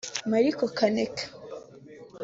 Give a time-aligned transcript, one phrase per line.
[0.31, 1.23] Mariko Kaneka